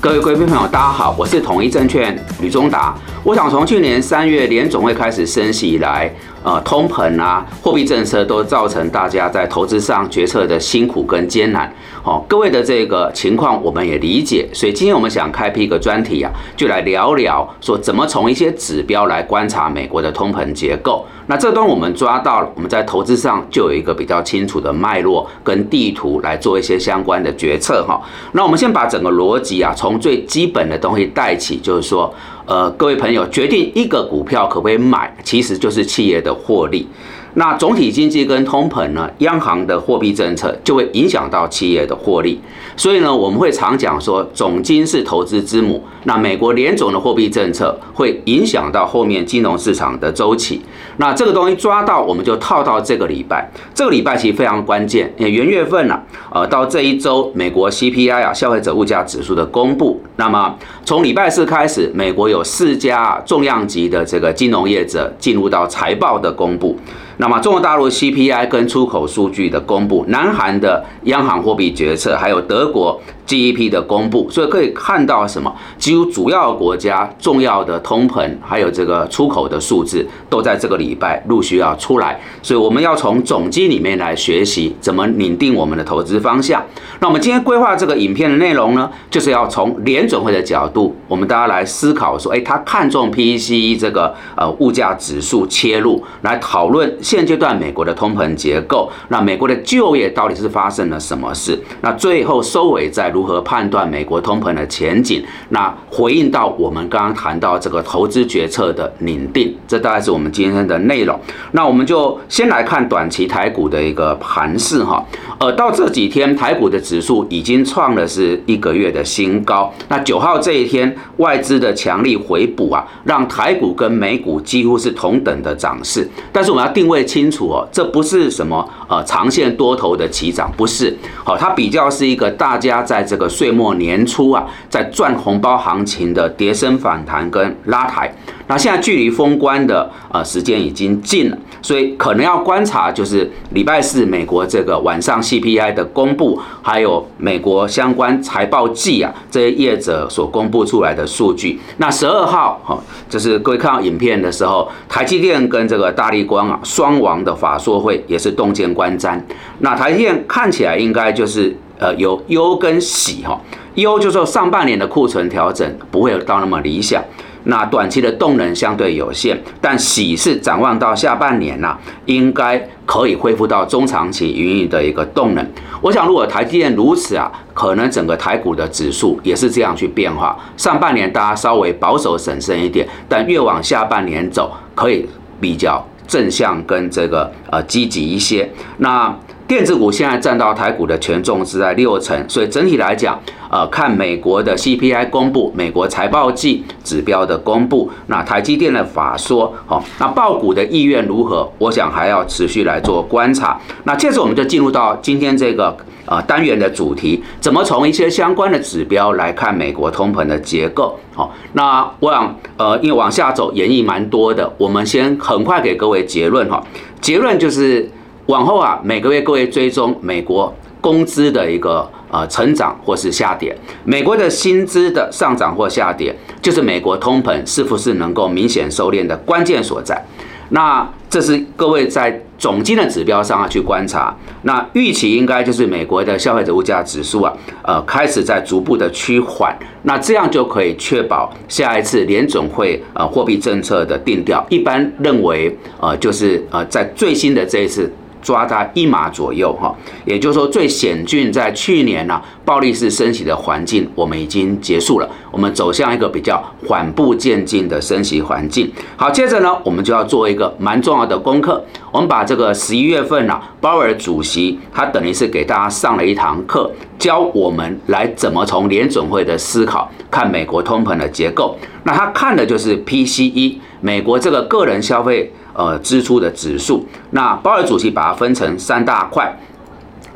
[0.00, 2.94] 各位贵宾朋友，大家好，我是统一证券吕中达。
[3.22, 6.12] 我想从去年三月联总会开始升息以来，
[6.44, 11.72] 呃，通膨啊，货币政策都造成大家在投资上决策的辛苦跟艰难。
[12.02, 21.06] 好，各位的这个情况我们也理解，所以今天我们想开辟一个专题啊，就来聊聊说怎么从一些指标来观察美国的通膨结构。
[21.26, 27.98] 那这段我们抓到了，我们在投资上就有一个比较清楚的脉络跟地图来做一些相关的决策哈。
[28.32, 32.12] 那我们先把整个逻辑啊，从最基本的东西带起，就是说，
[32.46, 36.86] 呃，各位朋友决定一个股票可不可以买，其实就是企业的获利。
[37.34, 42.40] 那总体经济跟通膨呢，央行的货币政策就会影响到企业的获利。
[42.76, 45.82] 所以呢，我们会常讲说，总金是投资之母。
[46.04, 50.60] 那美国联总的货币政策会影响到后面金融市场的周期。
[50.98, 53.50] 那这个东西抓到，我们就套到这个礼拜。
[53.74, 60.00] 这个礼拜其实非常关键，因为元月份呢，呃，到这一周，美国 CPI 啊，消费者物价指数的公布。
[60.16, 60.54] 那么
[60.84, 66.78] 从礼拜四开始，美国有四家重量级的这个金融业者进入到财报的公布。
[67.18, 73.00] 那么中国大陆 CPI 跟出口数据的公布，南韩的央行货币决策，还有德国。
[73.26, 75.50] GEP 的公布，所以可以看到什么？
[75.78, 82.20] 几乎主要国家重要的通膨，还有这个出口的数字，都在这个礼拜陆续要出来。
[82.42, 86.62] 所以我们要从总机里面来学习怎么拟定我们的投资方向。
[87.00, 98.90] 那我们今天规划这个影片的内容呢，就是要从联准会的角度，我们大家来思考说，哎，他看中 PCE 这个呃物价指数切入，来讨论现阶段美国的通膨结构。
[99.10, 101.56] 那美国的就业到底是发生了什么事？
[101.80, 103.04] 那最后收尾在。
[103.14, 105.22] 如何判断美国通膨的前景？
[105.50, 111.20] 那回应到我们刚刚谈到这个投资决策的拟定，这大概是我们今天的内容。
[111.52, 115.04] 那我们就先来看短期台股的一个盘势哈。
[115.38, 119.72] 呃，到这几天台股的指数已经创了是一个月的新高。
[119.88, 126.08] 那九号这一天外资的强力回补啊，让台股跟美股几乎是同等的涨势。
[126.32, 130.96] 但是我们要定位会清楚哦，这不是什么呃长线多头的起涨，不是。
[131.24, 138.14] 好，它比较是一个大家在这个岁末年初啊，在赚红包行情的叠升反弹跟拉抬，
[138.46, 151.58] 那现在距离封关的呃时间已经近了，所以可能要观察就是礼拜四美国这个晚上 CPI 的公布，还有美国相关财报季啊这些业者所公布出来的数据。
[151.78, 159.18] 那十二号哈，就是各位看到影片的时候，台积电跟这个大力光啊双王的法说会也是洞见观瞻。
[159.60, 161.56] 那台积电看起来应该就是。
[161.76, 163.38] 呃，有忧跟喜哈，
[163.74, 167.02] 忧就是说上半年的库存调整不会到那么理想，
[167.44, 175.46] 那短期的动能相对有限，但喜是展望到下半年呐，应该可以恢复到中长期营运的一个动能。
[175.80, 180.36] 我想如果台积电如此啊，可能整个台股的指数也是这样去变化。
[180.56, 185.06] 上半年大家稍微保守审慎一点，但越往下半年走，可以
[185.40, 188.50] 比较正向跟这个呃积极一些。
[188.78, 189.14] 那。
[189.46, 201.46] 电子股现在占到台股的权重是在六成，所以整体来讲，呃，看美国的 CPI 公布，美国财报季指标的公布，那台积电的法说，好，那报股的意愿如何？
[201.58, 203.60] 我想还要持续来做观察。
[203.84, 210.98] 那接着我们就进入到今天这个呃单元的主题，怎么从一些相关的指标来看美国通膨的结构？
[211.14, 216.64] 好，那我想呃，因为往下走演绎蛮多的，我们先很快给各位结论哈，
[217.02, 217.90] 结论就是。
[218.26, 223.54] 往后啊，每个月各位追踪美国工资的一个呃成长或是下跌，
[223.84, 230.02] 美国的薪资的上涨或下跌，就是美国通膨是不是能够明显收敛的关键所在。
[230.50, 234.14] 那这是各位在总金的指标上啊去观察。
[234.42, 239.54] 那预期应该就是美国的消费者物价指数啊，呃开始在逐步的趋缓。
[239.82, 244.44] 那这样就可以确保下一次联总会呃货币政策的定调。
[244.48, 247.90] 一般认为呃就是呃在最新的这一次。
[248.24, 249.72] 抓它一码左右哈，
[250.06, 258.72] 也就是说最险峻在去年呢，暴力式升息的环境我们已经结束了，我们走向一个比较缓步渐进的升息环境。
[258.96, 261.62] 好，接着呢，我们就要做一个蛮重要的功课，
[261.92, 271.54] 我们把这个十一月份呢，鲍尔主席他等于是给大家上了一堂课，教我们来怎么从联准会的思考看美国通膨的结构。
[271.82, 275.30] 那他看的就是 PCE，美国这个个人消费。
[275.54, 279.34] 呃，支出的指数，那鲍尔主席把它分成三大块，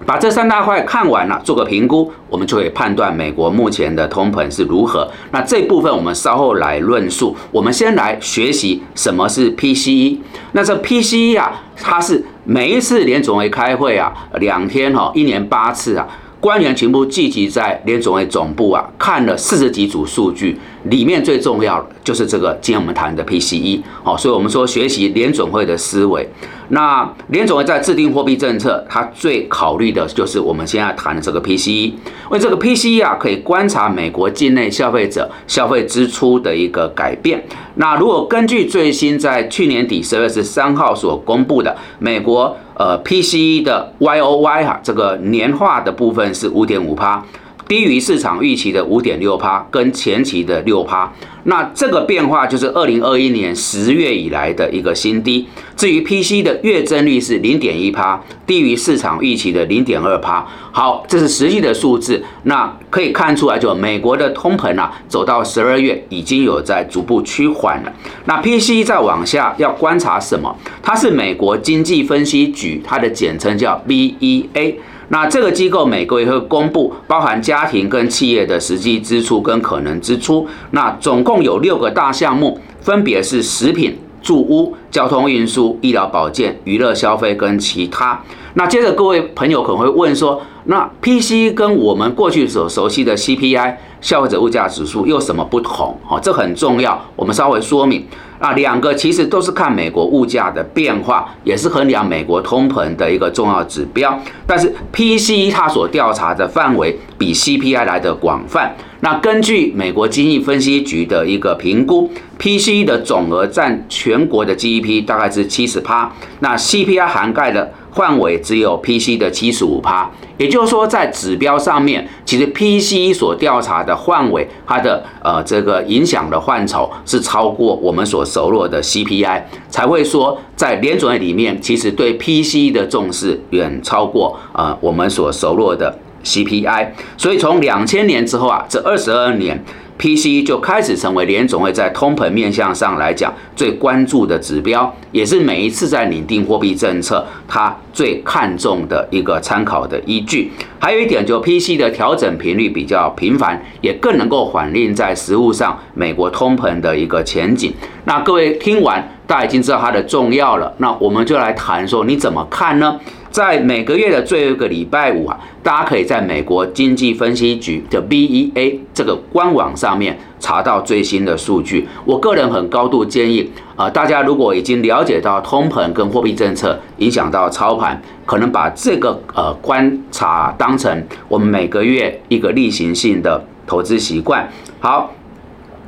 [0.04, 5.08] 把这三大块看完了，做个评估，我们就可以判断美国目前的通膨是如何。
[5.30, 7.36] 那这部分我们稍后来论述。
[7.52, 10.18] 我们先来学习什么是 PCE。
[10.52, 16.06] 那这 PCE 啊，它是每一次联总会开会啊，两天哈，一年八次啊。
[16.40, 20.56] 官员全部聚集在联总会总部啊，看了四十几组数据，
[20.90, 26.28] 里面最重要的就是这个今天我们谈的 PCE 哦，所以我们说学习联总会的思维。
[26.70, 31.94] 那联总会在制定货币政策，它最考虑的就是我们现在谈的这个 PCE，因
[32.30, 37.42] 为这个 PCE 啊，可以观察美国境内消费者消费支出的一个改变。
[37.76, 47.24] 那如果根据最新在去年底十二月十三号所公布的美国呃 PCE 的 YOY 哈，这个年化的部分是五点五趴。
[47.68, 51.12] 低于市场预期的五点六趴，跟前期的六趴，
[51.44, 55.46] 那这个变化就是二零二一年十月以来的一个新低。
[55.76, 60.44] 至于 PC 的月增率是零点一趴，低于市场预期的零点二趴。
[60.72, 67.92] 好，这是实际的数字，那可以看出来，就美国的通膨啊，走到十二月已经有在逐步趋缓了。
[68.24, 70.56] 那 PC 再往下要观察什么？
[70.82, 74.74] 它是美国经济分析局，它的简称叫 BEA。
[75.10, 80.46] 那这个机构每个月会公布包含家庭跟企业的实际支出跟可能支出。
[80.72, 88.22] 那总共有六个大项目，分别是食品、住屋、交通运输、医疗保健、娱乐消费跟其他。
[88.54, 95.98] 那接着各位朋友可能会问说，那 PCE 跟我们过去所熟悉的 CPI 消费者物价指数有什么不同？
[96.08, 98.04] 哦，这很重要，我们稍微说明。
[98.38, 104.18] 啊，两个其实都是看美国物价的变化，也是衡量美国通膨的一个重要指标。
[104.46, 108.74] 但是 PCE 它所调查的范围比 CPI 来的广泛。
[109.00, 120.10] 那根据美国经济分析局的一个评估，PCE 的总额占全国的 GDP 大概是七十趴，那 CPI 涵盖的范围只有 PC 的七十五趴。
[120.36, 136.90] 也就是说，在指标上面，其实 P C 所调查的范围，它的呃这个影响的范畴是超过我们所熟络的 CPI，才会说在联准会里面，其实对 P C 的重视远超过呃我们所熟络的 CPI。
[137.16, 139.64] 所以从两千年之后啊，这二十二年。
[139.98, 150.52] PCE 就开始成为联总会在通膨面向上来讲最关注的指标，也是每一次在拟定货币政策它最看重的一个参考的依据。
[150.78, 157.72] 还有一点，就 PCE 的调整频率比较频繁，也更能够反映在实物上美国通膨的一个前景。
[158.04, 160.72] 那各位听完，大家已经知道它的重要了。
[160.78, 162.98] 那我们就来谈说你怎么看呢？
[163.30, 171.86] 在每个月的最后一个礼拜五啊，大家可以在美国经济分析局的 BEA 这个官网上面查到最新的数据。
[172.06, 184.50] 我个人很高度建议啊，大家如果已经了解到通膨跟货币政策影响到操盘，可能把这个呃观察当成我们每个月一个例行性的投资习惯。
[184.80, 185.12] 好。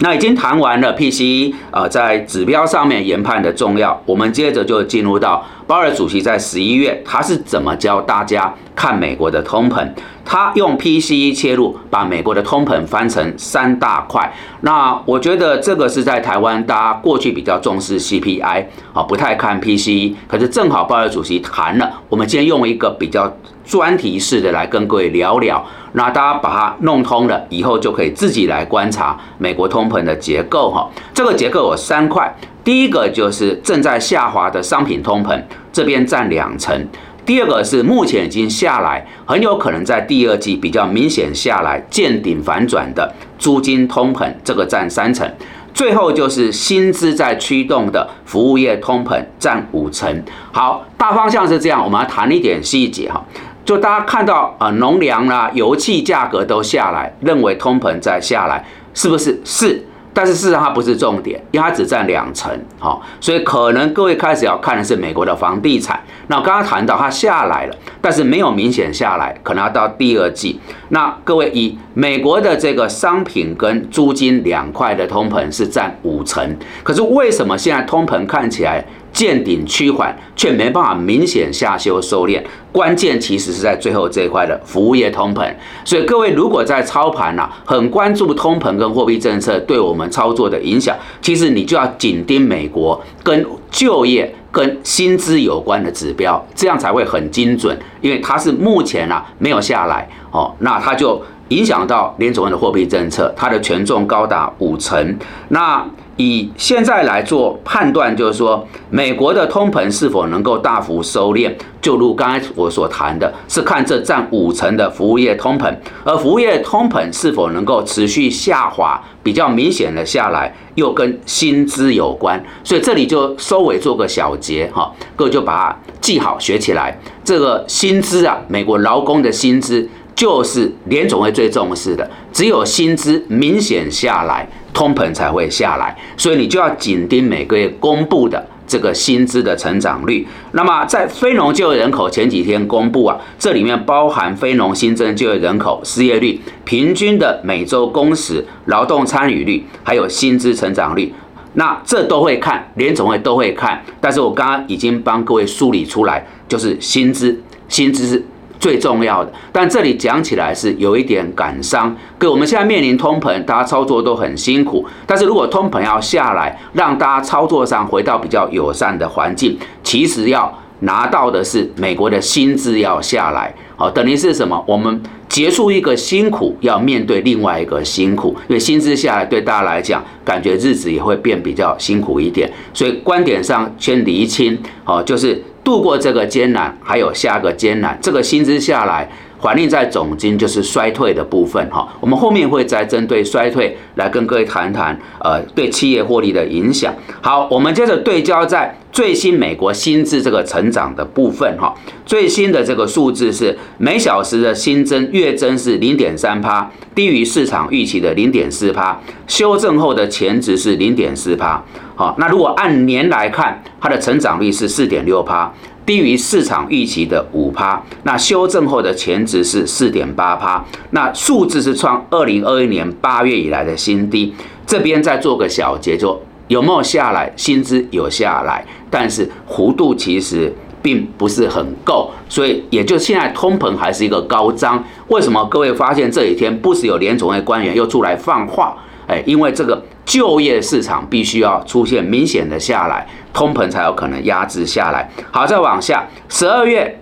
[0.03, 4.01] 那已经谈完了 PCE，呃，在指标上面研判的重要。
[4.07, 9.87] 我们接着就进入到鲍尔主席在十一月，他是怎么教大家看美国的通膨？
[10.25, 14.33] 他用 PCE 切入，把美国的通膨分成三大块。
[14.63, 18.65] 那我觉得这个是在台湾，大家过去比较重视 CPI，
[18.95, 20.15] 啊，不太看 PCE。
[20.27, 23.31] 可是正好鲍尔主席谈了，我们今天用一个比较。
[23.71, 30.91] 专题式的来跟各位聊聊，那大家把它弄通了以后，就可以自己来观察美国通膨的结构哈。
[31.15, 32.35] 这个结构有三块，
[32.65, 35.41] 第一个就是正在下滑的商品通膨，
[35.73, 36.81] 这边占两成；
[37.25, 45.33] 第二个是目前已经下来，很有可能在第二季比较明显下来见顶反转的租金通膨，这个占三成。
[45.73, 50.25] 最后就是薪资在驱动的服务业通膨占五成。
[50.51, 53.25] 好，大方向是这样，我们要谈一点细节哈。
[53.65, 58.65] 就大家看到啊，农粮啦、油气价格都下来，认为通膨在下来，
[58.95, 59.41] 是不是？
[59.45, 59.87] 是。
[60.13, 66.01] 但是事实上它不是重点，因为它只占两成，好，所以可能各位开始要看的是美国的房地产。
[66.27, 70.61] 那我刚刚谈到它下来了，但是没有明显下来，可能要到第二季。
[70.89, 78.85] 那各位以美国的这个商品跟租金两块的通膨是占五成，可是为什么现在通膨看起来？
[79.13, 82.43] 见顶趋缓，却没办法明显下修收敛。
[82.73, 85.53] 关键其实是在最后这一块的服务业通膨。
[85.85, 97.77] 所以各位如果在操盘呐，很关注通膨跟货币政策对我们操作的影响，其实你就要紧盯美国跟就业跟薪资有关的指标，这样才会很精准。
[98.01, 105.19] 因为它是目前啊没有下来哦，那它就影响到联储会的货币政策，它的权重高达五成。
[105.49, 105.85] 那
[106.21, 111.51] 以现在来做判断，就是说美国的通膨是否能够大幅收敛，
[111.81, 115.75] 就如刚才我所谈的，是看这占五成的服务业通膨，
[116.05, 126.99] 而服务业通膨是否能够持续下滑，比较明显的下来，又跟薪资有关，所以这里就收尾做个小结哈，各位就把它记好学起来。
[127.25, 129.89] 这个薪资啊，美国劳工的薪资。
[130.21, 138.45] 就是联总会最重视的，只有薪资明显下来，通膨才会下来，所以你就要紧盯每个月公布的。
[138.67, 151.13] 这个薪资的成长率，那么在非农就业人口前几天公布啊，这里面包含非农新增就业人口、失业率、平均的每周工时、劳动参与率，还有薪资成长率，
[151.55, 158.25] 那这都会看，联总会都会看，但是我刚刚已经帮各位梳理出来，就是薪资，薪资是。
[158.61, 161.97] 最重要的，但这里讲起来是有一点感伤。
[162.19, 164.87] 各我们现在面临通膨，大家操作都很辛苦。
[165.07, 173.55] 但是如果通膨要下来，让大家操作上回到比较友善的环境，其实要拿到的是美国的薪资要下来。
[173.77, 174.63] 好，等于是什么？
[174.69, 178.37] 我们结束一个辛苦，要面对另外一个辛苦。
[178.47, 182.53] 因为薪资下来，对大家来讲，感觉日子也会变比较辛苦一点。
[182.75, 185.43] 所以观点上先厘清，好，就是。
[185.63, 189.09] 度过这个艰难，还有下个艰难，这个薪资下来，
[189.41, 191.89] 环境在总金就是衰退的部分哈。
[191.99, 196.95] 我们后面会再针对衰退来跟各位谈谈，呃，对企业获利的影响。
[197.21, 201.75] 好，我们接着对焦在最新美国薪资这个成长的部分哈。
[202.05, 211.63] 最新的这个数字是每小时的新增月增是零点三趴，低于市场预期的零点四趴，修正后的前值是零点四趴。
[211.95, 215.53] 好，那如果按年来看，它的成长率是四点六趴，
[215.91, 217.83] 低于市场预期的五趴。
[218.05, 224.33] 那修正后的前值是四点八趴，那数字是创二零二一年八月以来的新低。
[224.65, 227.33] 这边再做个小结，就有没有下来？
[227.35, 234.85] 薪资有下来，但是幅度其实并不是很够，所以也就现在通膨还是一个高涨。
[235.09, 238.77] 为什么各位发现这几天不时有联总会官员又出来放话？
[239.11, 239.83] 哎，因为这个。
[240.07, 245.09] 就业市场必须要出现明显的下来，通膨才有可能压制下来。
[245.31, 246.99] 好，再往下，十二月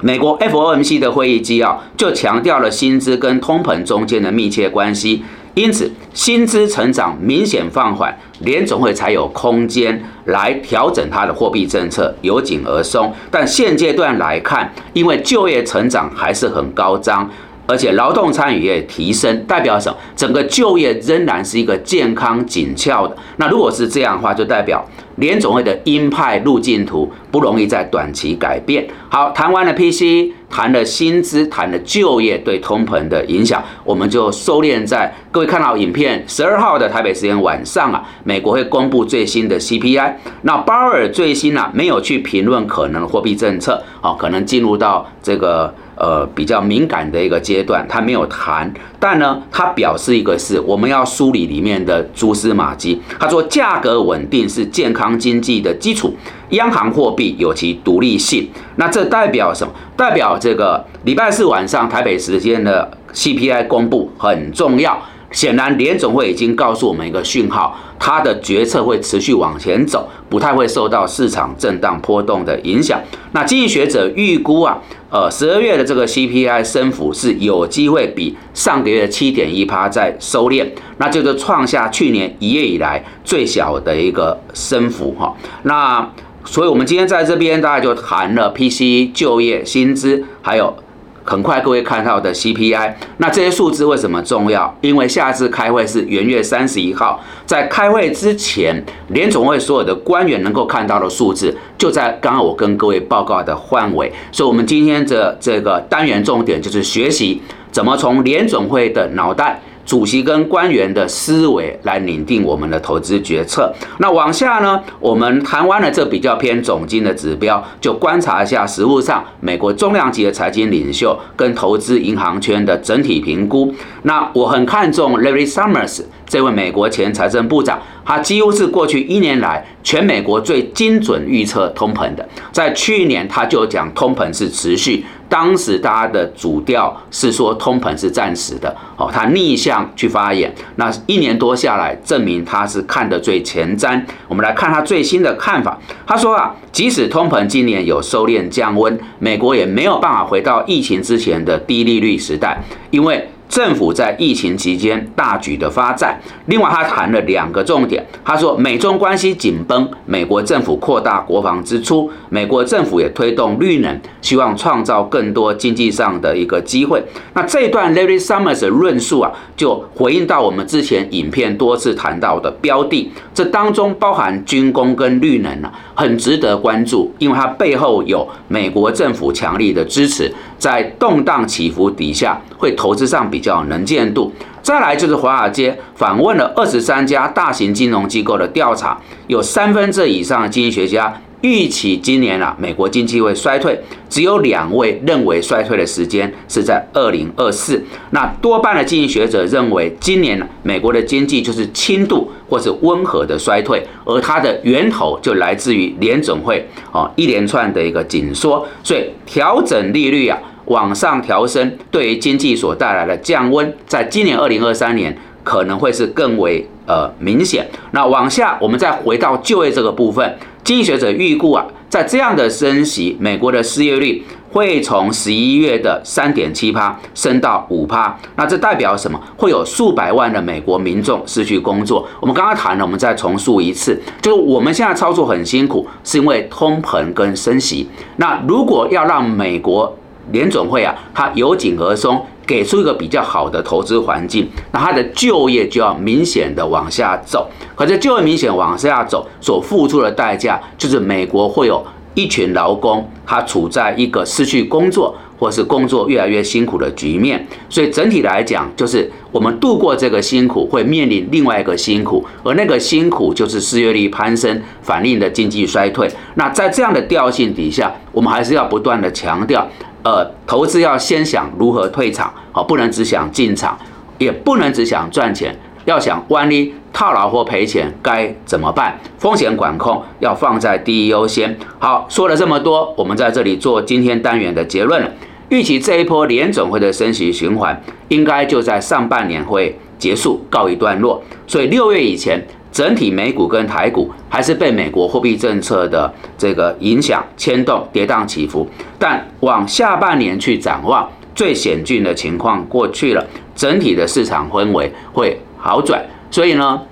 [0.00, 5.22] 美国 FOMC 的会议纪要就强调了薪资跟通膨中间的密切关系，
[5.54, 13.14] 因此薪资成长明显放缓，联总会才有空间来调整它的货币政策，由紧而松。
[13.30, 17.30] 但现阶段来看，因为就业成长还是很高涨。
[17.66, 19.96] 而且劳动参与也提升，代表什么？
[20.14, 23.16] 整个就业仍然是一个健康紧俏的。
[23.36, 24.84] 那如果是这样的话，就代表
[25.16, 28.86] 联总会的鹰派路径图不容易在短期改变。
[29.08, 40.12] 好，谈完了 PC，谈了薪资，谈了就业对通膨的影响，我们就收敛在各位看到影片，十二号的台北时间晚上啊，美国会公布最新的 CPI。
[40.42, 45.74] 那鲍尔最新啊，没有去评论可能货币政策，哦，可能进入到这个。
[45.96, 53.00] 呃，比较敏感的一个阶段，他没有谈，但呢，他表示一个是我们要梳理里面的蛛丝马迹。
[53.18, 56.14] 他说，价格稳定是健康经济的基础，
[56.50, 58.48] 央行货币有其独立性。
[58.76, 59.72] 那这代表什么？
[59.96, 65.00] 代表这个礼拜四晚上台北时间的 CPI 公布很重要。
[65.34, 73.00] 显然，联总会已经告诉我们一个讯号，它的决策会持续往前走，不太会受到市场震荡波动的影响。
[73.32, 74.78] 那经济学者预估啊，
[75.10, 80.64] 呃，十二月的这个 CPI 升幅是有机会比上个月七点一趴再收敛，
[80.98, 85.34] 那就是创下去年一月以来最小的一个升幅哈。
[85.64, 86.08] 那
[86.44, 90.76] 所以我们今天在这边大概就谈了 PCE 就业薪资，还有。
[91.24, 94.76] 很快各位看到的 CPI，那这些数字为什么重要？
[94.82, 104.12] 因为下次开会是元月三十一号，在开会之前，联总会所有的官员能够看到的数字，就在刚刚我跟各位报告的范围。
[104.30, 107.40] 所以，我们今天的这个单元重点就是学习
[107.72, 109.62] 怎么从联总会的脑袋。
[109.84, 113.72] 主席跟官员的思维来拟定我们的投资决策。
[113.98, 123.74] 那往下呢，我们谈完了这比较偏总金的指标，就观察一下实物上美国重量级的财经领袖跟投资银行圈的整体评估。
[124.02, 127.80] 那我很看重 Larry Summers 这位美国前财政部长。
[128.06, 132.28] 他几乎是过去一年来全美国最精准预测通膨的。
[132.52, 135.02] 在去年，他就讲通膨是持续，
[135.34, 138.72] 当时大家的主调是说通膨是暂时的。
[138.96, 144.00] 哦，他逆向去发言，那一年多下来，证明他是看得最前瞻。
[144.28, 145.76] 我们来看他最新的看法。
[146.06, 152.62] 他说啊，即使通膨今年有收敛降温，美国也没有办法回到疫情之前的低利率时代，
[152.92, 153.28] 因为。
[153.54, 158.04] 政府在疫情期间大举的发债，另外他谈了两个重点。
[158.24, 167.00] 他说，美中关系紧绷，美国政府扩大国防支出，美国政府也推动绿能，希望创造更多经济上的一个机会。
[167.34, 175.72] 那这段 Larry Summers 的论述啊，就回应到我们之前影片多次谈到的标的，这当中包含军工跟绿能啊。
[175.94, 184.32] 很值得关注，因为它背后有美国政府强力的支持，在动荡起伏底下，会投资上比较能见度。
[184.62, 191.20] 再来就是华尔街访问了二十三家大型金融机构的调查，有三分之以上的经济学家。
[191.44, 197.84] 预期今年啊，美国经济会衰退，只有两位认为衰退的时间是在二零二四。
[198.12, 217.68] 那多半的经济学者认为，今年呢，美国的经济就是轻度或是温和的衰退，而它的源头就来自于联总会哦一连串的一个紧缩，所以调整利率啊往上调升，对于经济所带来的降温，在今年二零二三年可能会是更为呃明显。
[217.90, 220.34] 那往下，我们再回到就业这个部分。
[220.64, 228.18] 经济学者预估啊，在这样的升息，美国的失业率会从十一月的三点七趴升到五趴。
[228.36, 229.20] 那这代表什么？
[229.36, 232.08] 会有数百万的美国民众失去工作。
[232.18, 237.86] 我们刚刚谈了，我们再重述一次，就是我们现在操作很辛苦，是因为通膨跟升息。
[238.16, 239.94] 那如果要让美国
[240.32, 242.24] 联总会啊，它由紧而松。
[242.46, 247.48] 给出一个比较好的投资环境，那它的就业就要明显的往下走。
[247.74, 251.84] 可是就业明显往下走，所付出的代价就是美国会有
[252.14, 257.44] 一群劳工，他处在一个失去工作或是工作越来越辛苦的局面。
[257.68, 266.08] 所以整体来讲，就是我们度过这个辛苦，会面临另外一个辛苦，而那个辛苦就是失业率攀升，反映的经济衰退。
[266.34, 269.66] 那在这样的调性底下，我们还是要不断的强调。
[270.04, 273.78] 呃，投资要先想如何退场，好，不能只想进场，
[274.18, 275.56] 也不能只想赚钱，
[275.86, 279.00] 要想万一套牢或赔钱该怎么办？
[279.18, 281.58] 风险管控要放在第一优先。
[281.78, 285.10] 好，说了这么多，我们在这里做今天单元的结论了。
[285.48, 291.22] 预期这一波联总会的升息循环，应该就在上半年会结束，告一段落。
[291.46, 292.46] 所以六月以前。
[292.74, 298.68] 整体美股跟台股还是被美国货币政策的这个影响牵动，跌宕起伏。
[298.98, 306.04] 但往下半年去展望，最险峻的情况过去了，整体的市场氛围会好转。
[306.32, 306.82] 所以呢，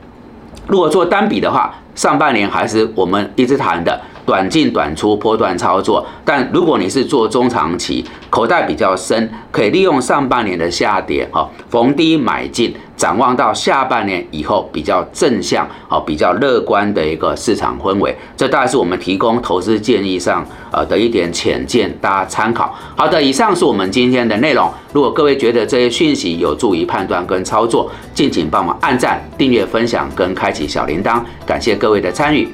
[0.68, 4.00] 如果做单笔的话，上半年还是我们一直谈的。
[4.24, 6.06] 短进短出，波段操作。
[6.24, 18.16] 但如果你是做中长期，口袋比较深，可以利用上半年的下跌，哈，逢低买进，展望到下半年以后比较正向，好，比较乐观的一个市场氛围。
[18.36, 22.74] 这大概是我们提供投资建议上，呃的一点浅见，大家参考。
[22.96, 24.70] 好的，以上是我们今天的内容。
[24.92, 31.20] 如果各位觉得这些讯息有助于判断跟操作，敬请帮忙按赞、订阅、分享跟开启小铃铛。
[31.46, 32.48] 感谢各位的参与。